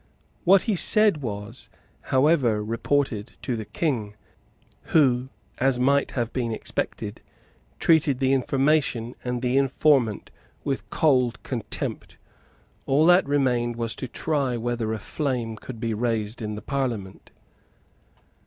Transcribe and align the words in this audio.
What 0.45 0.63
he 0.63 0.75
said 0.75 1.17
was, 1.17 1.69
however, 2.05 2.63
reported 2.63 3.35
to 3.43 3.55
the 3.55 3.65
King, 3.65 4.15
who, 4.97 5.29
as 5.59 5.77
might 5.79 6.09
have 6.13 6.33
been 6.33 6.51
expected, 6.51 7.21
treated 7.77 8.17
the 8.17 8.33
information 8.33 9.13
and 9.23 9.43
the 9.43 9.59
informant 9.59 10.31
with 10.63 10.89
cold 10.89 11.43
contempt. 11.43 12.17
All 12.87 13.05
that 13.05 13.27
remained 13.27 13.75
was 13.75 13.93
to 13.97 14.07
try 14.07 14.57
whether 14.57 14.91
a 14.91 14.97
flame 14.97 15.55
could 15.55 15.79
be 15.79 15.93
raised 15.93 16.41
in 16.41 16.55
the 16.55 16.63
Parliament. 16.63 17.29